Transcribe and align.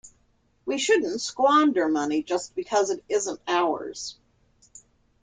We 0.65 0.79
shouldn't 0.79 1.21
squander 1.21 1.87
money 1.87 2.23
just 2.23 2.55
because 2.55 2.89
it 2.89 3.03
isn't 3.07 3.39
ours. 3.47 4.17